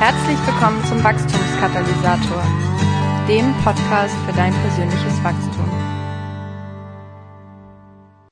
[0.00, 2.42] Herzlich willkommen zum Wachstumskatalysator,
[3.28, 5.70] dem Podcast für dein persönliches Wachstum.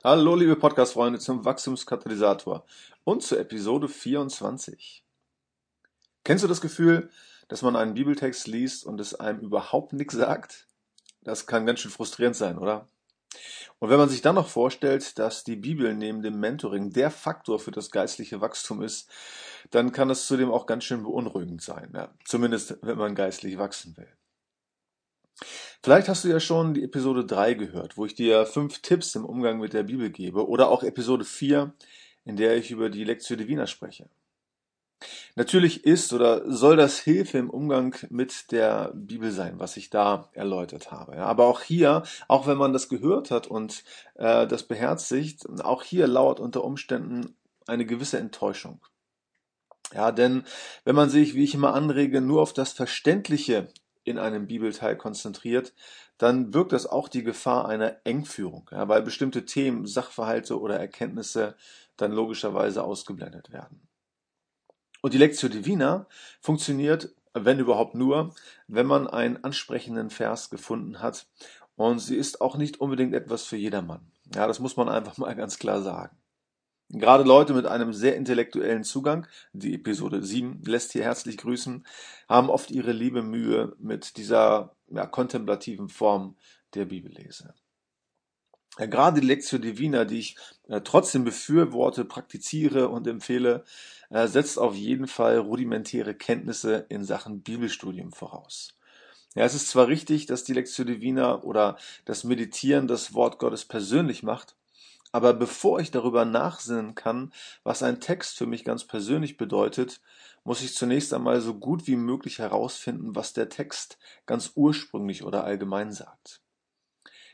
[0.02, 2.64] Hallo, liebe Podcast-Freunde zum Wachstumskatalysator
[3.04, 5.04] und zur Episode 24.
[6.24, 7.10] Kennst du das Gefühl,
[7.48, 10.68] dass man einen Bibeltext liest und es einem überhaupt nichts sagt?
[11.20, 12.88] Das kann ganz schön frustrierend sein, oder?
[13.78, 17.58] Und wenn man sich dann noch vorstellt, dass die Bibel neben dem Mentoring der Faktor
[17.58, 19.08] für das geistliche Wachstum ist,
[19.70, 22.12] dann kann das zudem auch ganz schön beunruhigend sein, ja?
[22.24, 24.08] zumindest wenn man geistlich wachsen will.
[25.82, 29.24] Vielleicht hast du ja schon die Episode 3 gehört, wo ich dir fünf Tipps im
[29.24, 31.72] Umgang mit der Bibel gebe, oder auch Episode 4,
[32.24, 34.08] in der ich über die Lectio Divina spreche.
[35.36, 40.28] Natürlich ist oder soll das Hilfe im Umgang mit der Bibel sein, was ich da
[40.32, 41.18] erläutert habe.
[41.18, 43.84] Aber auch hier, auch wenn man das gehört hat und
[44.16, 48.80] äh, das beherzigt, auch hier lauert unter Umständen eine gewisse Enttäuschung.
[49.94, 50.44] Ja, denn
[50.84, 53.68] wenn man sich, wie ich immer anrege, nur auf das Verständliche
[54.04, 55.72] in einem Bibelteil konzentriert,
[56.18, 61.56] dann birgt das auch die Gefahr einer Engführung, ja, weil bestimmte Themen, Sachverhalte oder Erkenntnisse
[61.96, 63.87] dann logischerweise ausgeblendet werden.
[65.00, 66.06] Und die Lectio Divina
[66.40, 68.34] funktioniert, wenn überhaupt nur,
[68.66, 71.26] wenn man einen ansprechenden Vers gefunden hat.
[71.76, 74.10] Und sie ist auch nicht unbedingt etwas für jedermann.
[74.34, 76.16] Ja, das muss man einfach mal ganz klar sagen.
[76.90, 81.86] Gerade Leute mit einem sehr intellektuellen Zugang, die Episode 7 lässt hier herzlich grüßen,
[82.30, 86.36] haben oft ihre liebe Mühe mit dieser ja, kontemplativen Form
[86.74, 87.54] der Bibellese.
[88.78, 90.36] Ja, gerade die Lectio Divina, die ich
[90.68, 93.64] äh, trotzdem befürworte, praktiziere und empfehle,
[94.10, 98.74] äh, setzt auf jeden Fall rudimentäre Kenntnisse in Sachen Bibelstudium voraus.
[99.34, 103.64] Ja, es ist zwar richtig, dass die Lectio Divina oder das Meditieren das Wort Gottes
[103.66, 104.56] persönlich macht,
[105.12, 107.32] aber bevor ich darüber nachsinnen kann,
[107.64, 110.00] was ein Text für mich ganz persönlich bedeutet,
[110.44, 115.44] muss ich zunächst einmal so gut wie möglich herausfinden, was der Text ganz ursprünglich oder
[115.44, 116.42] allgemein sagt.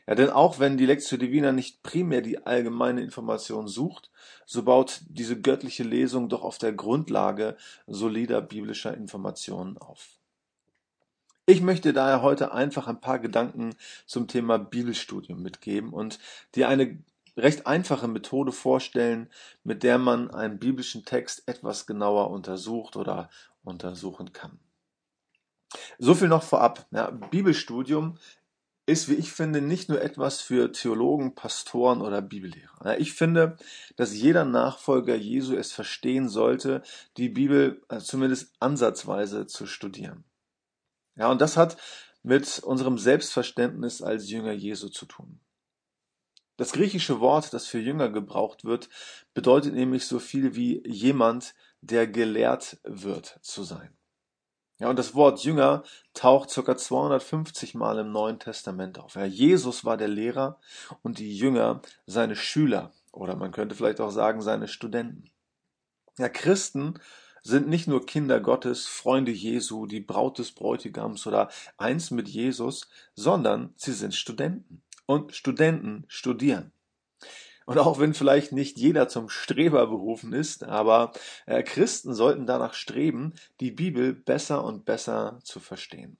[0.07, 4.11] Ja, denn auch wenn die Lectio Divina nicht primär die allgemeine Information sucht,
[4.45, 7.57] so baut diese göttliche Lesung doch auf der Grundlage
[7.87, 10.19] solider biblischer Informationen auf.
[11.47, 16.19] Ich möchte daher heute einfach ein paar Gedanken zum Thema Bibelstudium mitgeben und
[16.55, 16.97] dir eine
[17.37, 19.29] recht einfache Methode vorstellen,
[19.63, 23.29] mit der man einen biblischen Text etwas genauer untersucht oder
[23.63, 24.59] untersuchen kann.
[25.97, 26.87] So viel noch vorab.
[26.91, 28.17] Ja, Bibelstudium
[28.85, 32.99] ist, wie ich finde, nicht nur etwas für Theologen, Pastoren oder Bibellehrer.
[32.99, 33.57] Ich finde,
[33.95, 36.83] dass jeder Nachfolger Jesu es verstehen sollte,
[37.17, 40.23] die Bibel äh, zumindest ansatzweise zu studieren.
[41.15, 41.77] Ja, und das hat
[42.21, 45.39] mit unserem Selbstverständnis als Jünger Jesu zu tun.
[46.57, 48.89] Das griechische Wort, das für Jünger gebraucht wird,
[49.33, 53.95] bedeutet nämlich so viel wie jemand, der gelehrt wird zu sein.
[54.77, 56.75] Ja, und das Wort Jünger taucht ca.
[56.75, 59.15] 250 Mal im Neuen Testament auf.
[59.15, 60.59] Ja, Jesus war der Lehrer
[61.01, 65.31] und die Jünger seine Schüler oder man könnte vielleicht auch sagen seine Studenten.
[66.17, 66.99] Ja, Christen
[67.41, 72.89] sind nicht nur Kinder Gottes, Freunde Jesu, die Braut des Bräutigams oder eins mit Jesus,
[73.13, 76.71] sondern sie sind Studenten und Studenten studieren.
[77.65, 81.11] Und auch wenn vielleicht nicht jeder zum Streber berufen ist, aber
[81.47, 86.17] äh, Christen sollten danach streben, die Bibel besser und besser zu verstehen.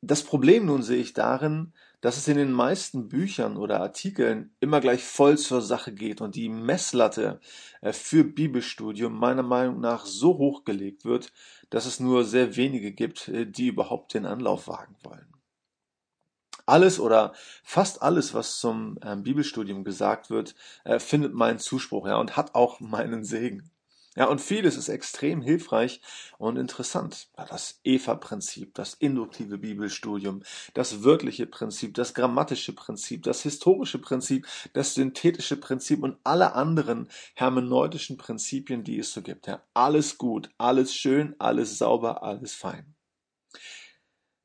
[0.00, 4.80] Das Problem nun sehe ich darin, dass es in den meisten Büchern oder Artikeln immer
[4.80, 7.38] gleich voll zur Sache geht und die Messlatte
[7.82, 11.34] äh, für Bibelstudium meiner Meinung nach so hoch gelegt wird,
[11.68, 15.29] dass es nur sehr wenige gibt, äh, die überhaupt den Anlauf wagen wollen
[16.70, 17.32] alles oder
[17.64, 20.54] fast alles, was zum ähm, Bibelstudium gesagt wird,
[20.84, 23.70] äh, findet meinen Zuspruch, ja, und hat auch meinen Segen.
[24.16, 26.00] Ja, und vieles ist extrem hilfreich
[26.36, 27.28] und interessant.
[27.36, 30.42] Das Eva-Prinzip, das induktive Bibelstudium,
[30.74, 37.08] das wörtliche Prinzip, das grammatische Prinzip, das historische Prinzip, das synthetische Prinzip und alle anderen
[37.34, 39.46] hermeneutischen Prinzipien, die es so gibt.
[39.46, 42.96] Ja, alles gut, alles schön, alles sauber, alles fein.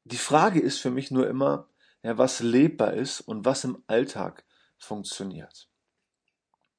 [0.03, 1.67] Die Frage ist für mich nur immer,
[2.05, 4.45] ja, was lebbar ist und was im Alltag
[4.77, 5.67] funktioniert.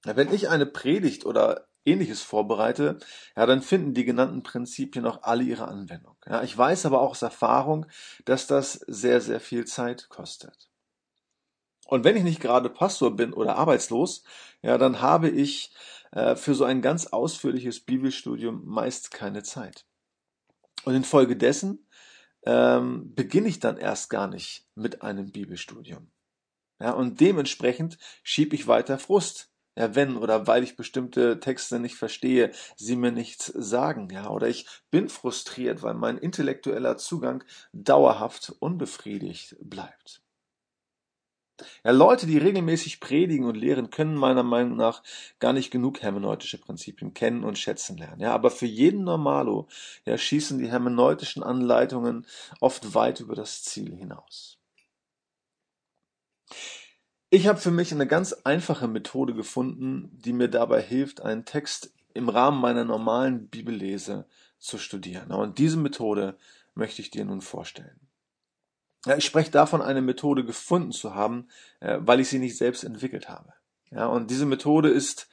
[0.04, 3.00] Ja, wenn ich eine Predigt oder ähnliches vorbereite,
[3.36, 6.14] ja, dann finden die genannten Prinzipien auch alle ihre Anwendung.
[6.26, 7.86] Ja, ich weiß aber auch aus Erfahrung,
[8.24, 10.70] dass das sehr, sehr viel Zeit kostet.
[11.86, 14.22] Und wenn ich nicht gerade Pastor bin oder arbeitslos,
[14.62, 15.74] ja, dann habe ich
[16.12, 19.86] äh, für so ein ganz ausführliches Bibelstudium meist keine Zeit.
[20.84, 21.85] Und infolgedessen
[22.46, 26.10] ähm, beginne ich dann erst gar nicht mit einem Bibelstudium.
[26.80, 31.96] Ja, und dementsprechend schiebe ich weiter Frust ja, wenn oder weil ich bestimmte Texte nicht
[31.96, 38.54] verstehe, sie mir nichts sagen, ja, oder ich bin frustriert, weil mein intellektueller Zugang dauerhaft
[38.58, 40.22] unbefriedigt bleibt.
[41.84, 45.02] Ja, Leute, die regelmäßig predigen und lehren, können meiner Meinung nach
[45.38, 48.20] gar nicht genug hermeneutische Prinzipien kennen und schätzen lernen.
[48.20, 49.68] Ja, aber für jeden Normalo
[50.04, 52.26] ja, schießen die hermeneutischen Anleitungen
[52.60, 54.58] oft weit über das Ziel hinaus.
[57.30, 61.92] Ich habe für mich eine ganz einfache Methode gefunden, die mir dabei hilft, einen Text
[62.14, 64.26] im Rahmen meiner normalen Bibellese
[64.58, 65.32] zu studieren.
[65.32, 66.38] Und diese Methode
[66.74, 68.05] möchte ich dir nun vorstellen.
[69.06, 71.48] Ja, ich spreche davon, eine Methode gefunden zu haben,
[71.78, 73.52] äh, weil ich sie nicht selbst entwickelt habe.
[73.90, 75.28] Ja, und diese Methode ist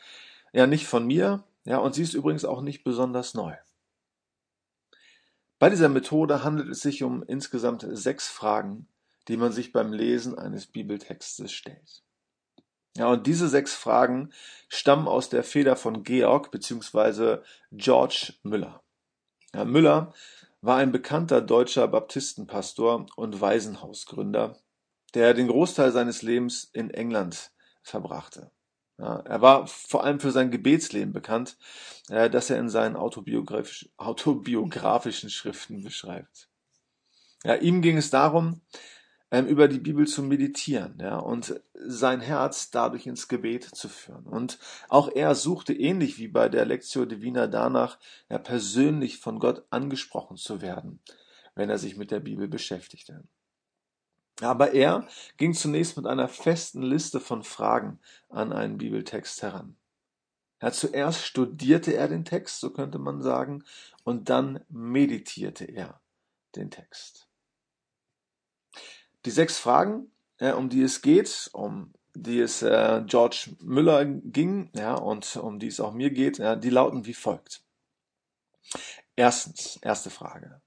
[0.54, 3.56] ja nicht von mir, ja, und sie ist übrigens auch nicht besonders neu.
[5.58, 8.88] Bei dieser Methode handelt es sich um insgesamt sechs Fragen,
[9.28, 12.04] die man sich beim Lesen eines Bibeltextes stellt.
[12.96, 14.32] Ja, und diese sechs Fragen
[14.68, 17.40] stammen aus der Feder von Georg bzw.
[17.72, 18.84] George Müller.
[19.56, 20.14] Ja, Müller
[20.64, 24.58] war ein bekannter deutscher Baptistenpastor und Waisenhausgründer,
[25.14, 27.52] der den Großteil seines Lebens in England
[27.82, 28.50] verbrachte.
[28.98, 31.58] Ja, er war vor allem für sein Gebetsleben bekannt,
[32.08, 36.48] äh, das er in seinen autobiografisch, autobiografischen Schriften beschreibt.
[37.44, 38.62] Ja, ihm ging es darum,
[39.42, 44.28] über die Bibel zu meditieren ja, und sein Herz dadurch ins Gebet zu führen.
[44.28, 44.60] Und
[44.90, 47.98] auch er suchte ähnlich wie bei der Lectio Divina danach,
[48.30, 51.00] ja, persönlich von Gott angesprochen zu werden,
[51.56, 53.24] wenn er sich mit der Bibel beschäftigte.
[54.42, 55.08] Aber er
[55.38, 59.78] ging zunächst mit einer festen Liste von Fragen an einen Bibeltext heran.
[60.62, 63.64] Ja, zuerst studierte er den Text, so könnte man sagen,
[64.04, 66.02] und dann meditierte er
[66.56, 67.28] den Text.
[69.26, 74.70] Die sechs Fragen, äh, um die es geht, um die es äh, George Müller ging,
[74.76, 77.64] ja, und um die es auch mir geht, ja, die lauten wie folgt.
[79.16, 80.62] Erstens, erste Frage.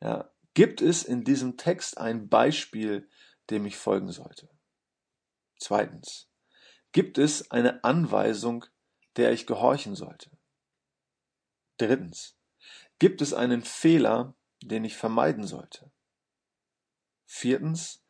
[0.00, 3.08] Ja, gibt es in diesem Text ein Beispiel,
[3.50, 4.48] dem ich folgen sollte?
[5.58, 6.28] Zweitens,
[6.92, 8.64] gibt es eine Anweisung,
[9.16, 10.30] der ich gehorchen sollte?
[11.78, 12.36] Drittens,
[12.98, 15.90] gibt es einen Fehler, den ich vermeiden sollte?
[17.30, 18.02] Viertens,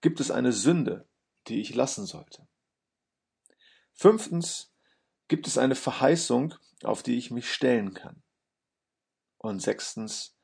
[0.00, 1.08] gibt es eine Sünde,
[1.46, 2.46] die ich lassen sollte?
[3.92, 4.74] Fünftens,
[5.28, 8.24] gibt es eine Verheißung, auf die ich mich stellen kann?
[9.38, 10.36] Und sechstens,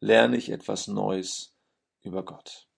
[0.00, 1.54] lerne ich etwas Neues
[2.00, 2.68] über Gott?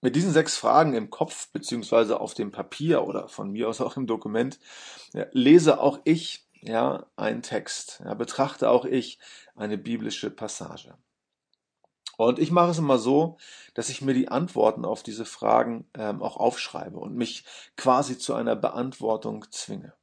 [0.00, 3.96] Mit diesen sechs Fragen im Kopf beziehungsweise auf dem Papier oder von mir aus auch
[3.96, 4.58] im Dokument
[5.12, 9.20] ja, lese auch ich ja einen Text, ja, betrachte auch ich
[9.54, 10.98] eine biblische Passage.
[12.16, 13.38] Und ich mache es immer so,
[13.74, 17.44] dass ich mir die Antworten auf diese Fragen ähm, auch aufschreibe und mich
[17.76, 19.94] quasi zu einer Beantwortung zwinge.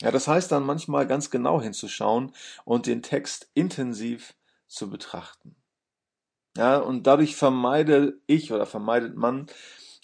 [0.00, 2.32] Ja, das heißt dann manchmal ganz genau hinzuschauen
[2.64, 4.34] und den Text intensiv
[4.66, 5.56] zu betrachten.
[6.56, 9.46] Ja, und dadurch vermeide ich oder vermeidet man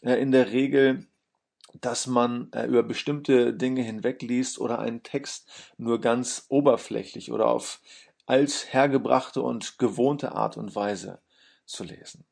[0.02, 1.06] äh, in der Regel,
[1.80, 5.48] dass man äh, über bestimmte Dinge hinwegliest oder einen Text
[5.78, 7.80] nur ganz oberflächlich oder auf
[8.26, 11.20] als hergebrachte und gewohnte Art und Weise
[11.66, 12.24] zu lesen.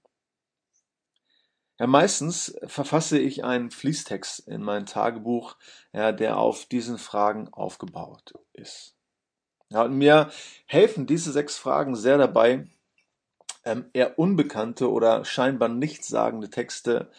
[1.79, 5.57] Ja, meistens verfasse ich einen Fließtext in mein Tagebuch,
[5.93, 8.95] ja, der auf diesen Fragen aufgebaut ist.
[9.71, 10.31] Ja, und mir
[10.67, 12.69] helfen diese sechs Fragen sehr dabei,
[13.65, 17.11] ähm, eher unbekannte oder scheinbar nichtssagende Texte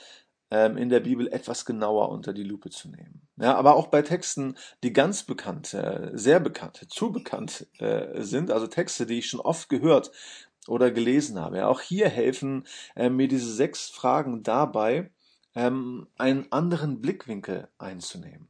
[0.52, 3.28] ähm, in der Bibel etwas genauer unter die Lupe zu nehmen.
[3.38, 8.52] Ja, aber auch bei Texten, die ganz bekannt, äh, sehr bekannt, zu bekannt äh, sind,
[8.52, 10.12] also Texte, die ich schon oft gehört
[10.68, 11.68] oder gelesen habe.
[11.68, 15.12] Auch hier helfen äh, mir diese sechs Fragen dabei,
[15.56, 18.48] ähm, einen anderen Blickwinkel einzunehmen.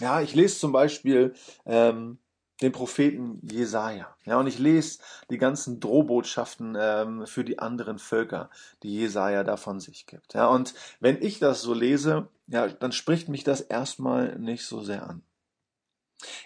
[0.00, 2.18] Ja, ich lese zum Beispiel ähm,
[2.60, 4.16] den Propheten Jesaja.
[4.24, 5.00] Ja, und ich lese
[5.30, 8.50] die ganzen Drohbotschaften ähm, für die anderen Völker,
[8.82, 10.34] die Jesaja da von sich gibt.
[10.34, 14.80] Ja, und wenn ich das so lese, ja, dann spricht mich das erstmal nicht so
[14.80, 15.22] sehr an.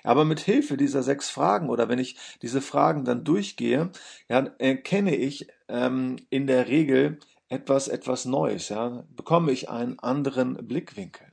[0.03, 3.91] Aber mit Hilfe dieser sechs Fragen oder wenn ich diese Fragen dann durchgehe,
[4.29, 7.19] ja, erkenne ich ähm, in der Regel
[7.49, 11.27] etwas, etwas Neues, ja, bekomme ich einen anderen Blickwinkel.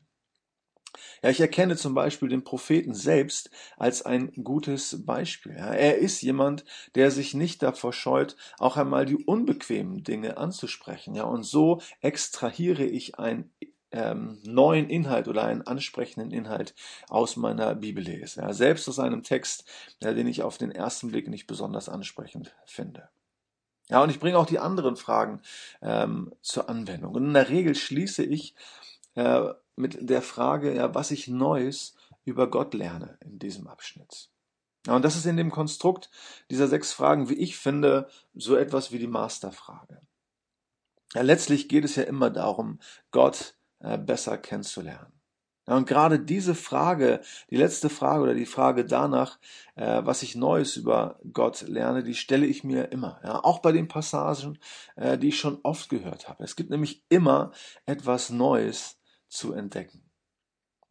[1.23, 5.55] Ja, ich erkenne zum Beispiel den Propheten selbst als ein gutes Beispiel.
[5.57, 11.15] Ja, er ist jemand, der sich nicht davor scheut, auch einmal die unbequemen Dinge anzusprechen.
[11.15, 13.52] Ja, und so extrahiere ich ein
[13.93, 16.73] ähm, neuen Inhalt oder einen ansprechenden Inhalt
[17.07, 18.41] aus meiner Bibel lese.
[18.41, 19.65] Ja, selbst aus einem Text,
[20.01, 23.09] ja, den ich auf den ersten Blick nicht besonders ansprechend finde.
[23.89, 25.41] Ja, und ich bringe auch die anderen Fragen
[25.81, 27.13] ähm, zur Anwendung.
[27.13, 28.55] Und in der Regel schließe ich
[29.15, 31.95] äh, mit der Frage, ja, was ich Neues
[32.25, 34.29] über Gott lerne in diesem Abschnitt.
[34.87, 36.09] Ja, und das ist in dem Konstrukt
[36.49, 40.01] dieser sechs Fragen, wie ich finde, so etwas wie die Masterfrage.
[41.13, 42.79] Ja, letztlich geht es ja immer darum,
[43.11, 43.55] Gott
[44.05, 45.13] besser kennenzulernen.
[45.65, 49.39] Und gerade diese Frage, die letzte Frage oder die Frage danach,
[49.75, 53.21] äh, was ich Neues über Gott lerne, die stelle ich mir immer.
[53.45, 54.59] Auch bei den Passagen,
[54.97, 56.43] äh, die ich schon oft gehört habe.
[56.43, 57.51] Es gibt nämlich immer
[57.85, 58.99] etwas Neues
[59.29, 60.03] zu entdecken.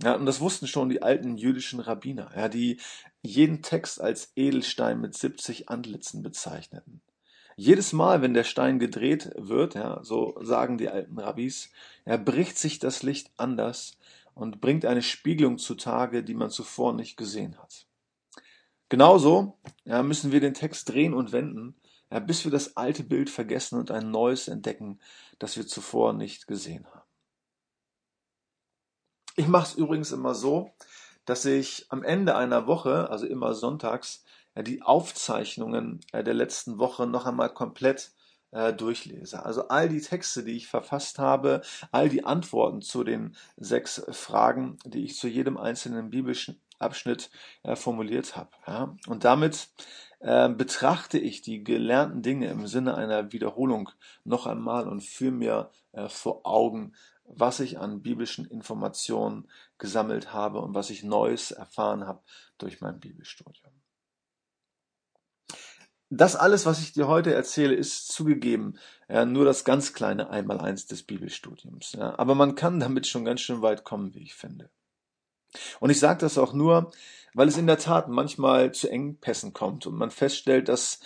[0.02, 2.80] Ja, und das wussten schon die alten jüdischen Rabbiner, ja, die
[3.20, 7.02] jeden Text als Edelstein mit 70 Antlitzen bezeichneten.
[7.56, 11.70] Jedes Mal, wenn der Stein gedreht wird, ja, so sagen die alten Rabbis,
[12.06, 13.98] ja, bricht sich das Licht anders
[14.34, 17.86] und bringt eine Spiegelung zutage, die man zuvor nicht gesehen hat.
[18.88, 21.74] Genauso ja, müssen wir den Text drehen und wenden,
[22.10, 25.00] ja, bis wir das alte Bild vergessen und ein neues entdecken,
[25.38, 27.02] das wir zuvor nicht gesehen haben.
[29.36, 30.70] Ich mache es übrigens immer so,
[31.24, 34.24] dass ich am Ende einer Woche, also immer sonntags,
[34.56, 38.12] die Aufzeichnungen äh, der letzten Woche noch einmal komplett
[38.50, 39.44] äh, durchlese.
[39.44, 44.78] Also all die Texte, die ich verfasst habe, all die Antworten zu den sechs Fragen,
[44.84, 47.30] die ich zu jedem einzelnen biblischen Abschnitt
[47.62, 48.96] äh, formuliert habe.
[49.06, 49.68] Und damit
[50.20, 53.90] äh, betrachte ich die gelernten Dinge im Sinne einer Wiederholung
[54.24, 56.92] noch einmal und führe mir äh, vor Augen,
[57.24, 62.20] was ich an biblischen Informationen gesammelt habe und was ich Neues erfahren habe
[62.58, 63.81] durch mein Bibelstudium.
[66.14, 68.78] Das alles, was ich dir heute erzähle, ist zugegeben
[69.08, 71.92] ja, nur das ganz kleine Einmaleins des Bibelstudiums.
[71.92, 72.18] Ja.
[72.18, 74.68] Aber man kann damit schon ganz schön weit kommen, wie ich finde.
[75.80, 76.92] Und ich sage das auch nur,
[77.32, 81.00] weil es in der Tat manchmal zu Engpässen kommt und man feststellt, dass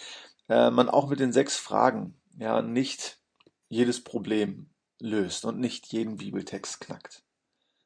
[0.49, 3.21] äh, man auch mit den sechs Fragen ja nicht
[3.69, 7.23] jedes Problem löst und nicht jeden Bibeltext knackt.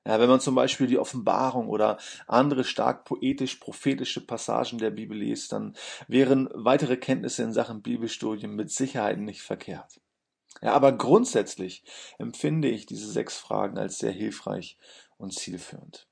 [0.06, 5.52] Ja, wenn man zum Beispiel die Offenbarung oder andere stark poetisch-prophetische Passagen der Bibel liest,
[5.52, 5.76] dann
[6.08, 10.00] wären weitere Kenntnisse in Sachen Bibelstudien mit Sicherheit nicht verkehrt.
[10.62, 11.84] Ja, aber grundsätzlich
[12.18, 14.78] empfinde ich diese sechs Fragen als sehr hilfreich
[15.18, 16.06] und zielführend.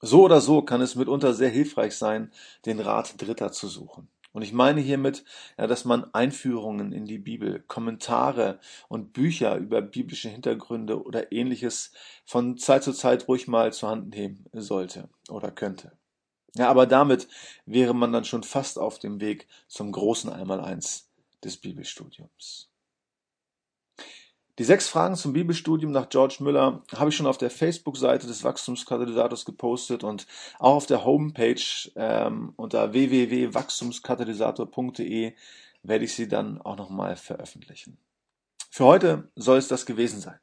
[0.00, 2.32] So oder so kann es mitunter sehr hilfreich sein,
[2.66, 4.08] den Rat Dritter zu suchen.
[4.38, 5.24] Und ich meine hiermit,
[5.58, 11.90] ja, dass man Einführungen in die Bibel, Kommentare und Bücher über biblische Hintergründe oder ähnliches
[12.24, 15.90] von Zeit zu Zeit ruhig mal zur Hand nehmen sollte oder könnte.
[16.54, 17.26] Ja, aber damit
[17.66, 21.10] wäre man dann schon fast auf dem Weg zum großen Einmaleins
[21.42, 22.70] des Bibelstudiums.
[24.58, 28.42] Die sechs Fragen zum Bibelstudium nach George Müller habe ich schon auf der Facebook-Seite des
[28.42, 30.26] Wachstumskatalysators gepostet und
[30.58, 31.62] auch auf der Homepage
[31.94, 35.34] ähm, unter www.wachstumskatalysator.de
[35.84, 37.98] werde ich sie dann auch nochmal veröffentlichen.
[38.68, 40.40] Für heute soll es das gewesen sein.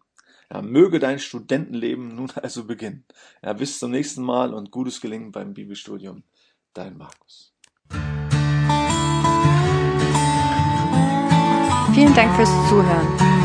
[0.50, 3.04] Ja, möge dein Studentenleben nun also beginnen.
[3.44, 6.24] Ja, bis zum nächsten Mal und gutes Gelingen beim Bibelstudium.
[6.74, 7.54] Dein Markus.
[11.94, 13.45] Vielen Dank fürs Zuhören.